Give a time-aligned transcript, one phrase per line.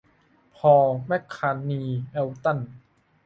[0.55, 2.59] พอล แมคคาร์ทนีย์ เอลตัน